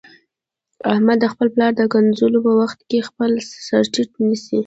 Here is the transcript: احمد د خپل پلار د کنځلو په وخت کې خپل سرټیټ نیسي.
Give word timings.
احمد 0.91 1.17
د 1.21 1.25
خپل 1.33 1.47
پلار 1.55 1.71
د 1.77 1.81
کنځلو 1.93 2.39
په 2.45 2.51
وخت 2.61 2.79
کې 2.89 3.07
خپل 3.09 3.31
سرټیټ 3.69 4.09
نیسي. 4.25 4.57